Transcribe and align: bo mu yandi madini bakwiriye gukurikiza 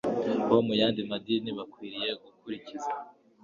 bo 0.47 0.57
mu 0.65 0.73
yandi 0.81 1.01
madini 1.09 1.49
bakwiriye 1.57 2.09
gukurikiza 2.23 2.91